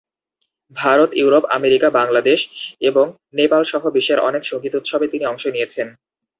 Bharat, 0.75 1.09
Europe, 1.13 1.43
America, 1.49 1.87
Bangladesh 1.89 2.39
এবং 2.81 3.05
নেপাল 3.33 3.63
সহ 3.63 3.83
বিশ্বের 3.89 4.19
অনেক 4.19 4.43
সংগীত 4.45 4.73
উৎসবে 4.75 5.05
তিনি 5.07 5.23
অংশ 5.25 5.43
নিয়েছেন। 5.47 5.87